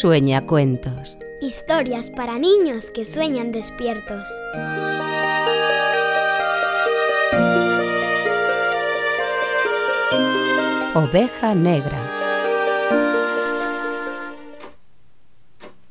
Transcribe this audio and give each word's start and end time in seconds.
Sueña 0.00 0.44
cuentos. 0.44 1.16
Historias 1.40 2.10
para 2.10 2.38
niños 2.38 2.90
que 2.90 3.06
sueñan 3.06 3.50
despiertos. 3.50 4.28
Oveja 10.94 11.54
negra. 11.54 11.98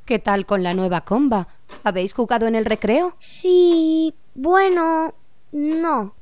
¿Qué 0.06 0.20
tal 0.20 0.46
con 0.46 0.62
la 0.62 0.76
nueva 0.76 1.02
comba? 1.02 1.48
¿Habéis 1.84 2.14
jugado 2.14 2.46
en 2.46 2.54
el 2.54 2.66
recreo? 2.66 3.16
Sí, 3.18 4.14
bueno, 4.36 5.16
no. 5.52 6.14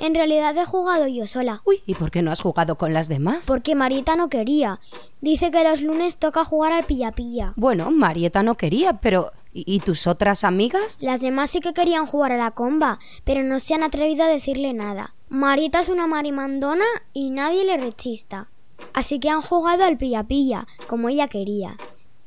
En 0.00 0.14
realidad 0.14 0.56
he 0.56 0.64
jugado 0.64 1.06
yo 1.08 1.26
sola. 1.26 1.62
Uy, 1.64 1.82
¿y 1.86 1.94
por 1.94 2.10
qué 2.10 2.22
no 2.22 2.30
has 2.30 2.40
jugado 2.40 2.76
con 2.78 2.92
las 2.94 3.08
demás? 3.08 3.46
Porque 3.46 3.74
Marieta 3.74 4.16
no 4.16 4.28
quería. 4.28 4.80
Dice 5.20 5.50
que 5.50 5.64
los 5.64 5.80
lunes 5.80 6.18
toca 6.18 6.44
jugar 6.44 6.72
al 6.72 6.84
pilla-pilla. 6.84 7.52
Bueno, 7.56 7.90
Marieta 7.90 8.42
no 8.42 8.56
quería, 8.56 8.94
pero 9.00 9.32
¿y 9.52 9.80
tus 9.80 10.06
otras 10.06 10.44
amigas? 10.44 10.98
Las 11.00 11.20
demás 11.20 11.50
sí 11.50 11.60
que 11.60 11.72
querían 11.72 12.06
jugar 12.06 12.32
a 12.32 12.36
la 12.36 12.52
comba, 12.52 12.98
pero 13.24 13.42
no 13.42 13.58
se 13.58 13.74
han 13.74 13.82
atrevido 13.82 14.24
a 14.24 14.28
decirle 14.28 14.72
nada. 14.72 15.14
Marieta 15.28 15.80
es 15.80 15.88
una 15.88 16.06
marimandona 16.06 16.84
y 17.12 17.30
nadie 17.30 17.64
le 17.64 17.76
rechista. 17.76 18.48
Así 18.94 19.18
que 19.18 19.30
han 19.30 19.42
jugado 19.42 19.84
al 19.84 19.98
pilla-pilla, 19.98 20.66
como 20.86 21.08
ella 21.08 21.28
quería. 21.28 21.76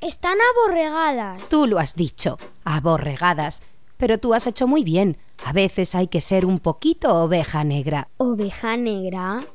Están 0.02 0.38
aborregadas. 0.56 1.48
Tú 1.50 1.68
lo 1.68 1.80
has 1.80 1.96
dicho, 1.96 2.38
aborregadas. 2.64 3.62
Pero 4.02 4.18
tú 4.18 4.34
has 4.34 4.48
hecho 4.48 4.66
muy 4.66 4.84
bien. 4.84 5.18
A 5.46 5.54
veces 5.54 5.94
hay 5.94 6.08
que 6.08 6.22
ser 6.22 6.48
un 6.48 6.58
poquito 6.58 7.14
oveja 7.24 7.64
negra. 7.64 8.08
¿Oveja 8.18 8.76
negra? 8.76 9.46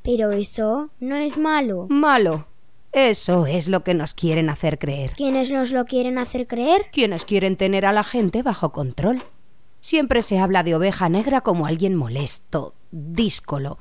Pero 0.00 0.30
eso 0.30 0.88
no 0.98 1.16
es 1.16 1.36
malo. 1.36 1.88
Malo. 1.90 2.46
Eso 2.92 3.44
es 3.44 3.68
lo 3.68 3.84
que 3.84 3.92
nos 3.92 4.14
quieren 4.14 4.48
hacer 4.48 4.78
creer. 4.78 5.10
¿Quiénes 5.14 5.50
nos 5.50 5.72
lo 5.72 5.84
quieren 5.84 6.16
hacer 6.16 6.46
creer? 6.46 6.86
Quienes 6.90 7.26
quieren 7.26 7.56
tener 7.56 7.84
a 7.84 7.92
la 7.92 8.02
gente 8.02 8.42
bajo 8.42 8.72
control. 8.72 9.22
Siempre 9.82 10.22
se 10.22 10.38
habla 10.38 10.62
de 10.62 10.74
oveja 10.74 11.10
negra 11.10 11.42
como 11.42 11.66
alguien 11.66 11.94
molesto, 11.94 12.72
díscolo, 12.92 13.76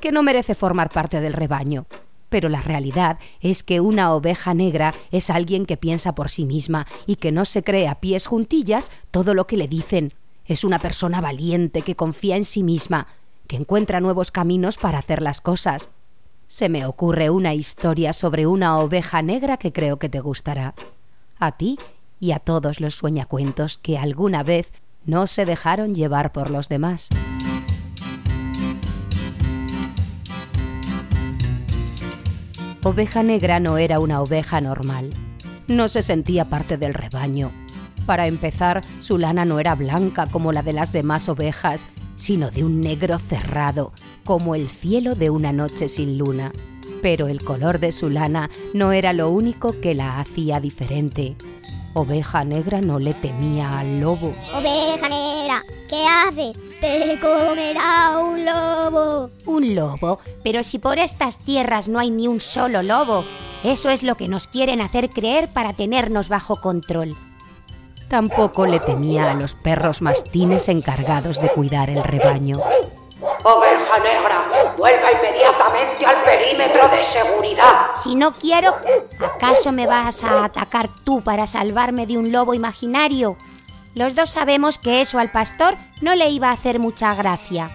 que 0.00 0.12
no 0.12 0.22
merece 0.22 0.54
formar 0.54 0.90
parte 0.90 1.20
del 1.20 1.32
rebaño. 1.32 1.86
Pero 2.28 2.48
la 2.48 2.60
realidad 2.60 3.18
es 3.40 3.62
que 3.62 3.80
una 3.80 4.12
oveja 4.12 4.52
negra 4.54 4.94
es 5.10 5.30
alguien 5.30 5.66
que 5.66 5.76
piensa 5.76 6.14
por 6.14 6.28
sí 6.28 6.44
misma 6.44 6.86
y 7.06 7.16
que 7.16 7.32
no 7.32 7.44
se 7.44 7.62
cree 7.62 7.88
a 7.88 8.00
pies 8.00 8.26
juntillas 8.26 8.90
todo 9.10 9.34
lo 9.34 9.46
que 9.46 9.56
le 9.56 9.68
dicen. 9.68 10.12
Es 10.44 10.64
una 10.64 10.78
persona 10.78 11.20
valiente 11.20 11.82
que 11.82 11.96
confía 11.96 12.36
en 12.36 12.44
sí 12.44 12.62
misma, 12.62 13.08
que 13.46 13.56
encuentra 13.56 14.00
nuevos 14.00 14.30
caminos 14.30 14.76
para 14.76 14.98
hacer 14.98 15.22
las 15.22 15.40
cosas. 15.40 15.90
Se 16.48 16.68
me 16.68 16.86
ocurre 16.86 17.30
una 17.30 17.54
historia 17.54 18.12
sobre 18.12 18.46
una 18.46 18.78
oveja 18.78 19.22
negra 19.22 19.56
que 19.56 19.72
creo 19.72 19.98
que 19.98 20.08
te 20.08 20.20
gustará. 20.20 20.74
A 21.38 21.52
ti 21.52 21.78
y 22.20 22.32
a 22.32 22.38
todos 22.38 22.80
los 22.80 22.94
sueñacuentos 22.94 23.78
que 23.78 23.98
alguna 23.98 24.42
vez 24.42 24.72
no 25.04 25.26
se 25.26 25.44
dejaron 25.44 25.94
llevar 25.94 26.32
por 26.32 26.50
los 26.50 26.68
demás. 26.68 27.08
Oveja 32.86 33.24
Negra 33.24 33.58
no 33.58 33.78
era 33.78 33.98
una 33.98 34.22
oveja 34.22 34.60
normal. 34.60 35.10
No 35.66 35.88
se 35.88 36.02
sentía 36.02 36.44
parte 36.44 36.78
del 36.78 36.94
rebaño. 36.94 37.50
Para 38.06 38.28
empezar, 38.28 38.80
su 39.00 39.18
lana 39.18 39.44
no 39.44 39.58
era 39.58 39.74
blanca 39.74 40.28
como 40.28 40.52
la 40.52 40.62
de 40.62 40.72
las 40.72 40.92
demás 40.92 41.28
ovejas, 41.28 41.84
sino 42.14 42.52
de 42.52 42.62
un 42.62 42.80
negro 42.80 43.18
cerrado, 43.18 43.92
como 44.22 44.54
el 44.54 44.68
cielo 44.70 45.16
de 45.16 45.30
una 45.30 45.52
noche 45.52 45.88
sin 45.88 46.16
luna. 46.16 46.52
Pero 47.02 47.26
el 47.26 47.42
color 47.42 47.80
de 47.80 47.90
su 47.90 48.08
lana 48.08 48.50
no 48.72 48.92
era 48.92 49.12
lo 49.12 49.30
único 49.30 49.80
que 49.80 49.96
la 49.96 50.20
hacía 50.20 50.60
diferente. 50.60 51.34
Oveja 51.92 52.44
Negra 52.44 52.80
no 52.82 53.00
le 53.00 53.14
temía 53.14 53.80
al 53.80 53.98
lobo. 53.98 54.32
Oveja 54.54 55.08
negra, 55.08 55.25
¿qué 55.88 56.06
haces? 56.06 56.60
Te 56.80 57.18
comerá 57.20 58.18
un 58.20 58.44
lobo. 58.44 59.30
Un 59.46 59.74
lobo, 59.74 60.20
pero 60.42 60.62
si 60.62 60.78
por 60.78 60.98
estas 60.98 61.38
tierras 61.38 61.88
no 61.88 61.98
hay 61.98 62.10
ni 62.10 62.28
un 62.28 62.40
solo 62.40 62.82
lobo, 62.82 63.24
eso 63.64 63.90
es 63.90 64.02
lo 64.02 64.16
que 64.16 64.28
nos 64.28 64.48
quieren 64.48 64.80
hacer 64.80 65.08
creer 65.08 65.48
para 65.48 65.72
tenernos 65.72 66.28
bajo 66.28 66.60
control. 66.60 67.16
Tampoco 68.08 68.66
le 68.66 68.78
temía 68.78 69.32
a 69.32 69.34
los 69.34 69.54
perros 69.54 70.00
mastines 70.00 70.68
encargados 70.68 71.40
de 71.40 71.48
cuidar 71.48 71.90
el 71.90 72.02
rebaño. 72.04 72.60
Oveja 73.42 73.98
negra, 73.98 74.74
vuelva 74.76 75.12
inmediatamente 75.12 76.06
al 76.06 76.22
perímetro 76.22 76.88
de 76.88 77.02
seguridad. 77.02 77.86
Si 77.94 78.14
no 78.14 78.32
quiero, 78.36 78.74
¿acaso 79.34 79.72
me 79.72 79.86
vas 79.86 80.22
a 80.22 80.44
atacar 80.44 80.88
tú 81.04 81.22
para 81.22 81.46
salvarme 81.46 82.06
de 82.06 82.18
un 82.18 82.30
lobo 82.30 82.54
imaginario? 82.54 83.36
Los 83.96 84.14
dos 84.14 84.28
sabemos 84.28 84.76
que 84.76 85.00
eso 85.00 85.18
al 85.18 85.30
pastor 85.30 85.74
no 86.02 86.14
le 86.14 86.28
iba 86.28 86.50
a 86.50 86.52
hacer 86.52 86.78
mucha 86.78 87.14
gracia. 87.14 87.68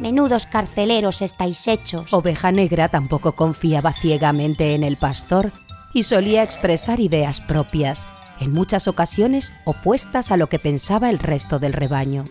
Menudos 0.00 0.46
carceleros 0.46 1.20
estáis 1.20 1.68
hechos. 1.68 2.10
Oveja 2.14 2.50
Negra 2.52 2.88
tampoco 2.88 3.32
confiaba 3.32 3.92
ciegamente 3.92 4.74
en 4.74 4.82
el 4.82 4.96
pastor 4.96 5.52
y 5.92 6.04
solía 6.04 6.42
expresar 6.42 7.00
ideas 7.00 7.42
propias, 7.42 8.06
en 8.40 8.52
muchas 8.52 8.88
ocasiones 8.88 9.52
opuestas 9.66 10.30
a 10.30 10.38
lo 10.38 10.46
que 10.46 10.58
pensaba 10.58 11.10
el 11.10 11.18
resto 11.18 11.58
del 11.58 11.74
rebaño. 11.74 12.24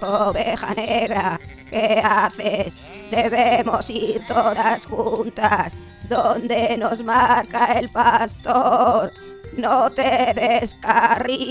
Oveja 0.00 0.72
negra, 0.74 1.40
¿qué 1.68 2.00
haces? 2.04 2.80
Debemos 3.10 3.90
ir 3.90 4.24
todas 4.28 4.86
juntas, 4.86 5.76
donde 6.08 6.76
nos 6.78 7.02
marca 7.02 7.80
el 7.80 7.88
pastor. 7.88 9.12
No 9.56 9.90
te 9.90 10.34
descarríes. 10.34 11.46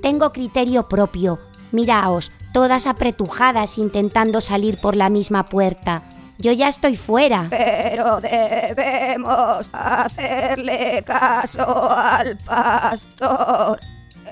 Tengo 0.00 0.32
criterio 0.32 0.88
propio. 0.88 1.40
Miraos, 1.72 2.32
todas 2.52 2.86
apretujadas 2.86 3.78
intentando 3.78 4.40
salir 4.40 4.78
por 4.78 4.96
la 4.96 5.10
misma 5.10 5.44
puerta. 5.44 6.02
Yo 6.38 6.52
ya 6.52 6.68
estoy 6.68 6.96
fuera. 6.96 7.48
Pero 7.50 8.20
debemos 8.20 9.68
hacerle 9.72 11.04
caso 11.06 11.90
al 11.90 12.38
pastor. 12.38 13.78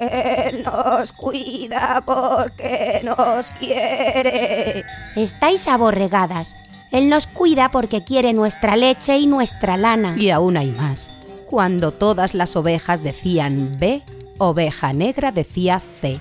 Él 0.00 0.62
nos 0.62 1.12
cuida 1.12 2.02
porque 2.06 3.02
nos 3.04 3.50
quiere. 3.50 4.84
Estáis 5.16 5.68
aborregadas. 5.68 6.56
Él 6.90 7.10
nos 7.10 7.26
cuida 7.26 7.70
porque 7.70 8.02
quiere 8.04 8.32
nuestra 8.32 8.76
leche 8.76 9.18
y 9.18 9.26
nuestra 9.26 9.76
lana. 9.76 10.14
Y 10.16 10.30
aún 10.30 10.56
hay 10.56 10.70
más. 10.70 11.10
Cuando 11.48 11.92
todas 11.92 12.34
las 12.34 12.56
ovejas 12.56 13.02
decían 13.02 13.76
B, 13.78 14.02
Oveja 14.36 14.92
Negra 14.92 15.32
decía 15.32 15.80
C. 15.80 16.20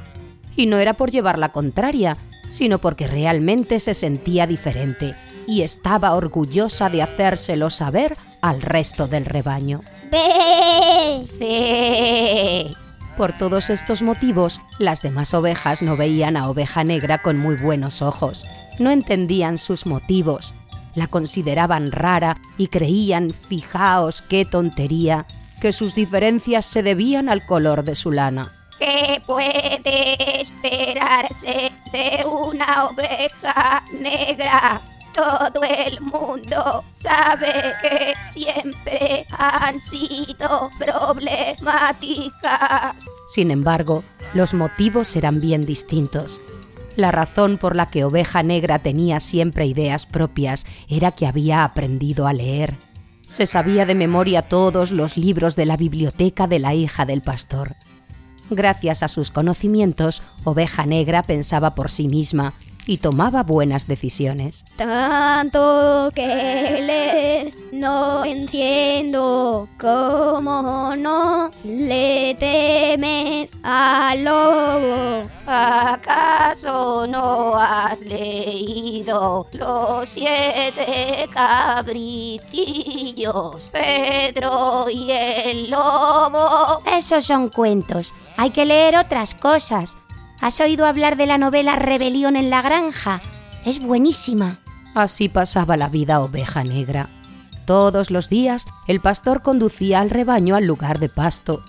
Y 0.55 0.67
no 0.67 0.77
era 0.77 0.93
por 0.93 1.11
llevar 1.11 1.38
la 1.38 1.51
contraria, 1.51 2.17
sino 2.49 2.79
porque 2.79 3.07
realmente 3.07 3.81
se 3.81 3.93
sentía 3.93 4.47
diferente 4.47 5.15
y 5.45 5.63
estaba 5.63 6.13
orgullosa 6.13 6.89
de 6.89 7.01
hacérselo 7.01 7.69
saber 7.69 8.15
al 8.41 8.61
resto 8.61 9.09
del 9.09 9.25
rebaño. 9.25 9.81
¡Ve! 10.09 11.27
Sí. 11.38 12.75
Por 13.17 13.33
todos 13.33 13.69
estos 13.69 14.01
motivos, 14.01 14.61
las 14.79 15.01
demás 15.01 15.33
ovejas 15.33 15.81
no 15.81 15.97
veían 15.97 16.38
a 16.38 16.49
Oveja 16.49 16.85
Negra 16.85 17.21
con 17.21 17.38
muy 17.38 17.57
buenos 17.57 18.01
ojos. 18.01 18.45
No 18.79 18.91
entendían 18.91 19.57
sus 19.57 19.85
motivos, 19.85 20.53
la 20.97 21.07
consideraban 21.07 21.91
rara 21.91 22.37
y 22.57 22.67
creían, 22.67 23.29
fijaos 23.29 24.23
qué 24.23 24.45
tontería, 24.45 25.27
que 25.61 25.71
sus 25.71 25.93
diferencias 25.93 26.65
se 26.65 26.81
debían 26.81 27.29
al 27.29 27.45
color 27.45 27.83
de 27.83 27.93
su 27.93 28.11
lana. 28.11 28.51
¿Qué 28.79 29.21
puede 29.25 30.41
esperarse 30.41 31.71
de 31.91 32.25
una 32.25 32.85
oveja 32.85 33.83
negra? 33.99 34.81
Todo 35.13 35.61
el 35.63 36.01
mundo 36.01 36.83
sabe 36.93 37.73
que 37.81 38.13
siempre 38.29 39.27
han 39.37 39.79
sido 39.81 40.69
problemáticas. 40.79 43.05
Sin 43.27 43.51
embargo, 43.51 44.03
los 44.33 44.55
motivos 44.55 45.15
eran 45.15 45.39
bien 45.41 45.65
distintos. 45.65 46.39
La 46.97 47.11
razón 47.11 47.59
por 47.59 47.75
la 47.75 47.91
que 47.91 48.03
Oveja 48.03 48.41
Negra 48.41 48.79
tenía 48.79 49.19
siempre 49.19 49.67
ideas 49.67 50.07
propias 50.07 50.65
era 50.89 51.11
que 51.11 51.27
había 51.27 51.63
aprendido 51.63 52.25
a 52.25 52.33
leer. 52.33 52.73
Se 53.27 53.45
sabía 53.45 53.85
de 53.85 53.94
memoria 53.94 54.41
todos 54.41 54.89
los 54.89 55.15
libros 55.15 55.55
de 55.55 55.67
la 55.67 55.77
biblioteca 55.77 56.47
de 56.47 56.57
la 56.57 56.73
hija 56.73 57.05
del 57.05 57.21
pastor. 57.21 57.75
Gracias 58.49 59.03
a 59.03 59.09
sus 59.09 59.29
conocimientos, 59.29 60.23
Oveja 60.44 60.88
Negra 60.88 61.21
pensaba 61.21 61.75
por 61.75 61.91
sí 61.91 62.07
misma 62.07 62.55
y 62.88 62.97
tomaba 62.97 63.43
buenas 63.43 63.85
decisiones. 63.85 64.65
Tanto 64.77 66.09
que 66.15 66.81
les 66.81 67.59
no 67.71 68.25
entiendo 68.25 69.69
cómo 69.77 70.95
no 70.97 71.51
le 71.63 72.33
temes 72.39 73.59
al 73.61 74.23
lobo. 74.23 75.37
¿Acaso 76.47 77.05
no 77.07 77.55
has 77.57 77.99
leído 78.05 79.47
los 79.51 80.07
siete 80.07 81.27
cabritillos, 81.33 82.47
Pedro 83.69 84.85
y 84.89 85.11
el 85.11 85.69
lobo? 85.69 86.79
Esos 86.89 87.25
son 87.25 87.49
cuentos. 87.49 88.13
Hay 88.38 88.51
que 88.51 88.65
leer 88.65 88.95
otras 88.95 89.35
cosas. 89.35 89.97
¿Has 90.39 90.61
oído 90.61 90.85
hablar 90.85 91.17
de 91.17 91.25
la 91.25 91.38
novela 91.38 91.75
Rebelión 91.75 92.38
en 92.38 92.50
la 92.50 92.61
Granja? 92.61 93.21
Es 93.65 93.81
buenísima. 93.81 94.59
Así 94.95 95.27
pasaba 95.27 95.75
la 95.75 95.89
vida 95.89 96.21
oveja 96.21 96.63
negra. 96.63 97.09
Todos 97.65 98.09
los 98.09 98.29
días 98.29 98.63
el 98.88 99.01
pastor 99.01 99.41
conducía 99.41 100.00
al 100.00 100.09
rebaño 100.09 100.55
al 100.55 100.63
lugar 100.63 101.00
de 101.00 101.09
pasto. 101.09 101.61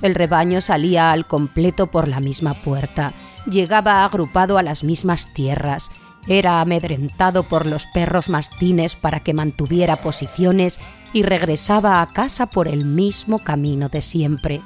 El 0.00 0.14
rebaño 0.14 0.62
salía 0.62 1.12
al 1.12 1.26
completo 1.26 1.88
por 1.88 2.08
la 2.08 2.20
misma 2.20 2.54
puerta, 2.54 3.12
llegaba 3.46 4.04
agrupado 4.04 4.58
a 4.58 4.62
las 4.62 4.84
mismas 4.84 5.32
tierras, 5.32 5.90
era 6.28 6.60
amedrentado 6.60 7.42
por 7.42 7.66
los 7.66 7.86
perros 7.86 8.28
mastines 8.28 8.94
para 8.96 9.20
que 9.20 9.34
mantuviera 9.34 9.96
posiciones 9.96 10.78
y 11.12 11.22
regresaba 11.22 12.00
a 12.00 12.06
casa 12.06 12.46
por 12.46 12.68
el 12.68 12.84
mismo 12.84 13.38
camino 13.38 13.88
de 13.88 14.02
siempre. 14.02 14.60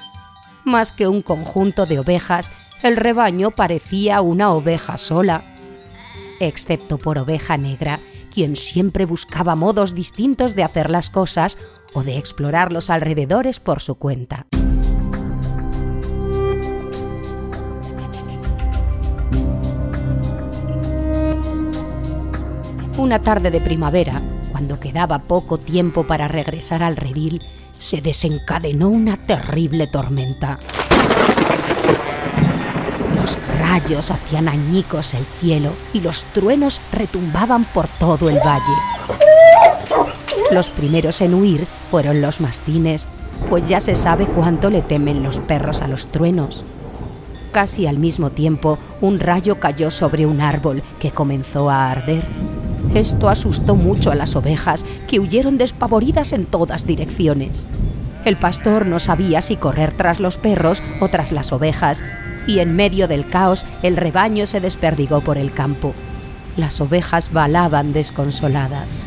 Más 0.64 0.92
que 0.92 1.08
un 1.08 1.22
conjunto 1.22 1.86
de 1.86 1.98
ovejas, 1.98 2.50
el 2.82 2.96
rebaño 2.96 3.50
parecía 3.50 4.20
una 4.20 4.50
oveja 4.50 4.96
sola, 4.96 5.44
excepto 6.40 6.98
por 6.98 7.18
oveja 7.18 7.56
negra, 7.56 8.00
quien 8.32 8.56
siempre 8.56 9.06
buscaba 9.06 9.54
modos 9.54 9.94
distintos 9.94 10.54
de 10.54 10.62
hacer 10.62 10.90
las 10.90 11.08
cosas 11.08 11.56
o 11.94 12.02
de 12.02 12.18
explorar 12.18 12.70
los 12.70 12.90
alrededores 12.90 13.60
por 13.60 13.80
su 13.80 13.94
cuenta. 13.94 14.46
Una 23.06 23.22
tarde 23.22 23.52
de 23.52 23.60
primavera, 23.60 24.20
cuando 24.50 24.80
quedaba 24.80 25.20
poco 25.20 25.58
tiempo 25.58 26.08
para 26.08 26.26
regresar 26.26 26.82
al 26.82 26.96
redil, 26.96 27.40
se 27.78 28.00
desencadenó 28.00 28.88
una 28.88 29.16
terrible 29.16 29.86
tormenta. 29.86 30.58
Los 33.14 33.38
rayos 33.60 34.10
hacían 34.10 34.48
añicos 34.48 35.14
el 35.14 35.24
cielo 35.24 35.70
y 35.92 36.00
los 36.00 36.24
truenos 36.24 36.80
retumbaban 36.92 37.62
por 37.66 37.86
todo 37.86 38.28
el 38.28 38.40
valle. 38.40 38.74
Los 40.50 40.68
primeros 40.70 41.20
en 41.20 41.34
huir 41.34 41.64
fueron 41.88 42.20
los 42.20 42.40
mastines, 42.40 43.06
pues 43.48 43.68
ya 43.68 43.78
se 43.78 43.94
sabe 43.94 44.26
cuánto 44.26 44.68
le 44.68 44.82
temen 44.82 45.22
los 45.22 45.38
perros 45.38 45.80
a 45.80 45.86
los 45.86 46.08
truenos. 46.08 46.64
Casi 47.52 47.86
al 47.86 47.98
mismo 47.98 48.30
tiempo, 48.30 48.80
un 49.00 49.20
rayo 49.20 49.60
cayó 49.60 49.92
sobre 49.92 50.26
un 50.26 50.40
árbol 50.40 50.82
que 50.98 51.12
comenzó 51.12 51.70
a 51.70 51.92
arder 51.92 52.24
esto 52.96 53.28
asustó 53.28 53.74
mucho 53.74 54.10
a 54.10 54.14
las 54.14 54.36
ovejas, 54.36 54.84
que 55.06 55.20
huyeron 55.20 55.58
despavoridas 55.58 56.32
en 56.32 56.46
todas 56.46 56.86
direcciones. 56.86 57.66
El 58.24 58.36
pastor 58.36 58.86
no 58.86 58.98
sabía 58.98 59.42
si 59.42 59.56
correr 59.56 59.92
tras 59.92 60.18
los 60.18 60.38
perros 60.38 60.82
o 61.00 61.08
tras 61.08 61.30
las 61.30 61.52
ovejas, 61.52 62.02
y 62.46 62.60
en 62.60 62.74
medio 62.74 63.06
del 63.06 63.28
caos 63.28 63.66
el 63.82 63.96
rebaño 63.96 64.46
se 64.46 64.60
desperdigó 64.60 65.20
por 65.20 65.36
el 65.36 65.52
campo. 65.52 65.92
Las 66.56 66.80
ovejas 66.80 67.32
balaban 67.32 67.92
desconsoladas. 67.92 69.06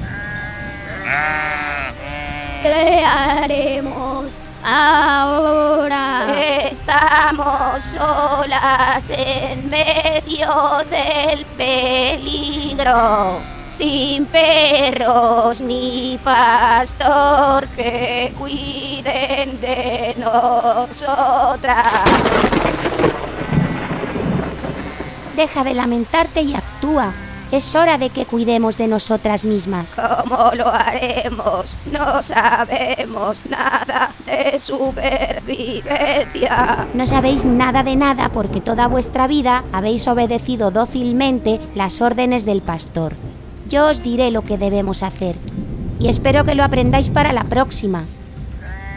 ¿Qué 2.61 3.03
haremos 3.03 4.33
ahora? 4.63 6.27
Estamos 6.71 7.83
solas 7.83 9.09
en 9.09 9.67
medio 9.67 10.47
del 10.91 11.43
peligro 11.57 13.58
sin 13.69 14.25
perros 14.25 15.61
ni 15.61 16.19
pastor 16.23 17.67
que 17.69 18.33
cuiden 18.37 19.59
de 19.61 20.15
nosotras. 20.17 22.03
Deja 25.35 25.63
de 25.63 25.73
lamentarte 25.73 26.41
y 26.41 26.55
actúa. 26.55 27.13
Es 27.51 27.73
hora 27.73 27.97
de 27.97 28.11
que 28.11 28.25
cuidemos 28.25 28.77
de 28.77 28.87
nosotras 28.87 29.43
mismas. 29.43 29.95
¿Cómo 29.95 30.51
lo 30.53 30.67
haremos? 30.67 31.75
No 31.91 32.21
sabemos 32.21 33.39
nada 33.49 34.11
de 34.27 34.59
supervivencia. 34.59 36.87
No 36.93 37.07
sabéis 37.07 37.45
nada 37.45 37.81
de 37.81 37.95
nada 37.95 38.29
porque 38.29 38.61
toda 38.61 38.87
vuestra 38.87 39.25
vida 39.25 39.63
habéis 39.71 40.07
obedecido 40.07 40.69
dócilmente 40.69 41.59
las 41.73 42.01
órdenes 42.01 42.45
del 42.45 42.61
pastor. 42.61 43.15
Yo 43.69 43.85
os 43.87 44.01
diré 44.01 44.31
lo 44.31 44.41
que 44.41 44.57
debemos 44.57 45.03
hacer 45.03 45.35
y 45.99 46.07
espero 46.07 46.43
que 46.43 46.55
lo 46.55 46.63
aprendáis 46.63 47.11
para 47.11 47.33
la 47.33 47.43
próxima. 47.43 48.05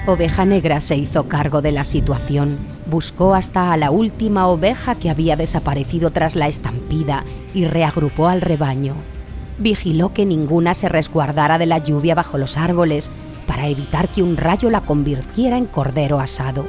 Oveja 0.07 0.47
Negra 0.47 0.81
se 0.81 0.97
hizo 0.97 1.29
cargo 1.29 1.61
de 1.61 1.73
la 1.73 1.85
situación. 1.85 2.59
Buscó 2.87 3.35
hasta 3.35 3.73
a 3.73 3.77
la 3.77 3.91
última 3.91 4.49
oveja 4.49 4.95
que 4.95 5.11
había 5.11 5.37
desaparecido 5.37 6.11
tras 6.11 6.37
la 6.37 6.49
estampida 6.49 7.25
y 7.55 7.67
reagrupó 7.67 8.29
al 8.29 8.41
rebaño. 8.41 8.95
Vigiló 9.59 10.15
que 10.15 10.25
ninguna 10.25 10.73
se 10.73 10.89
resguardara 10.89 11.59
de 11.59 11.67
la 11.67 11.79
lluvia 11.79 12.15
bajo 12.15 12.39
los 12.39 12.57
árboles 12.57 13.11
para 13.47 13.69
evitar 13.69 14.09
que 14.09 14.23
un 14.23 14.39
rayo 14.39 14.71
la 14.71 14.81
convirtiera 14.81 15.59
en 15.59 15.67
cordero 15.67 16.19
asado. 16.19 16.67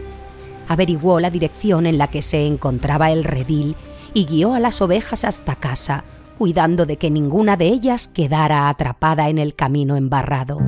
Averiguó 0.68 1.22
la 1.22 1.30
dirección 1.30 1.86
en 1.86 1.98
la 1.98 2.08
que 2.08 2.22
se 2.22 2.46
encontraba 2.46 3.12
el 3.12 3.24
redil 3.24 3.78
y 4.14 4.26
guió 4.26 4.54
a 4.54 4.60
las 4.60 4.82
ovejas 4.82 5.24
hasta 5.24 5.56
casa, 5.56 6.04
cuidando 6.34 6.86
de 6.86 6.98
que 6.98 7.10
ninguna 7.10 7.58
de 7.58 7.68
ellas 7.68 8.08
quedara 8.08 8.70
atrapada 8.70 9.30
en 9.30 9.38
el 9.38 9.56
camino 9.56 9.96
embarrado. 9.96 10.60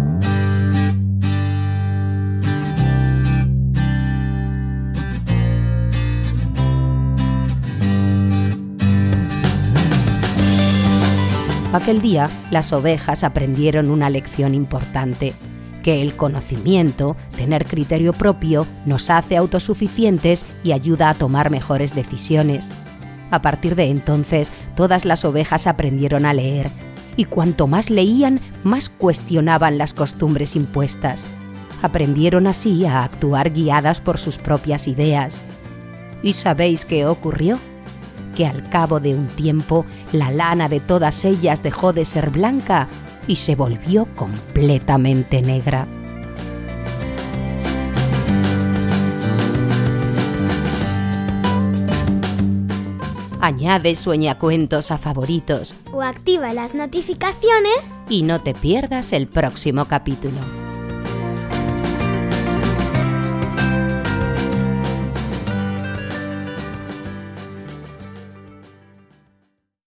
Aquel 11.76 12.02
día 12.02 12.30
las 12.52 12.72
ovejas 12.72 13.26
aprendieron 13.26 13.90
una 13.90 14.10
lección 14.10 14.56
importante, 14.56 15.34
que 15.84 16.02
el 16.02 16.16
conocimiento, 16.16 17.18
tener 17.36 17.66
criterio 17.66 18.14
propio, 18.14 18.66
nos 18.86 19.10
hace 19.10 19.36
autosuficientes 19.36 20.46
y 20.64 20.72
ayuda 20.72 21.10
a 21.10 21.16
tomar 21.16 21.50
mejores 21.50 21.94
decisiones. 21.94 22.70
A 23.30 23.42
partir 23.42 23.76
de 23.76 23.88
entonces, 23.88 24.54
todas 24.76 25.06
las 25.06 25.26
ovejas 25.26 25.68
aprendieron 25.68 26.26
a 26.26 26.34
leer, 26.34 26.70
y 27.18 27.26
cuanto 27.26 27.68
más 27.68 27.90
leían, 27.90 28.40
más 28.64 28.90
cuestionaban 28.90 29.78
las 29.78 29.94
costumbres 29.94 30.56
impuestas. 30.56 31.24
Aprendieron 31.82 32.48
así 32.48 32.86
a 32.86 33.04
actuar 33.04 33.52
guiadas 33.52 34.02
por 34.02 34.18
sus 34.18 34.38
propias 34.38 34.88
ideas. 34.88 35.42
¿Y 36.24 36.34
sabéis 36.34 36.86
qué 36.86 37.06
ocurrió? 37.06 37.60
Que 38.36 38.48
al 38.48 38.70
cabo 38.70 39.00
de 39.00 39.16
un 39.16 39.28
tiempo 39.28 39.86
la 40.12 40.32
lana 40.32 40.68
de 40.68 40.80
todas 40.80 41.24
ellas 41.26 41.64
dejó 41.64 41.94
de 41.94 42.06
ser 42.06 42.30
blanca 42.30 42.88
y 43.28 43.38
se 43.38 43.56
volvió 43.56 44.06
completamente 44.16 45.42
negra. 45.42 45.88
Añade 53.46 53.96
sueñacuentos 53.96 54.90
a 54.90 54.98
favoritos 54.98 55.76
o 55.94 56.02
activa 56.02 56.52
las 56.52 56.74
notificaciones 56.74 57.76
y 58.10 58.24
no 58.24 58.42
te 58.42 58.56
pierdas 58.56 59.14
el 59.14 59.28
próximo 59.28 59.86
capítulo. 59.86 60.65